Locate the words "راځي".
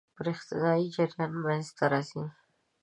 1.91-2.23